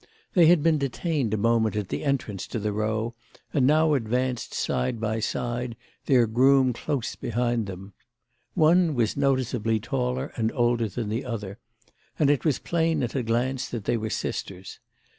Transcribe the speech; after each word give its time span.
They 0.33 0.47
had 0.47 0.63
been 0.63 0.79
detained 0.79 1.31
a 1.31 1.37
moment 1.37 1.75
at 1.75 1.89
the 1.89 2.03
entrance 2.03 2.47
to 2.47 2.57
the 2.57 2.71
Row 2.73 3.13
and 3.53 3.67
now 3.67 3.93
advanced 3.93 4.51
side 4.51 4.99
by 4.99 5.19
side, 5.19 5.75
their 6.07 6.25
groom 6.25 6.73
close 6.73 7.15
behind 7.15 7.67
them. 7.67 7.93
One 8.55 8.95
was 8.95 9.15
noticeably 9.15 9.79
taller 9.79 10.31
and 10.35 10.51
older 10.53 10.89
than 10.89 11.09
the 11.09 11.23
other, 11.23 11.59
and 12.17 12.31
it 12.31 12.43
was 12.43 12.57
plain 12.57 13.03
at 13.03 13.13
a 13.13 13.21
glance 13.21 13.69
that 13.69 13.83
they 13.83 13.95
were 13.95 14.09
sisters. 14.09 14.79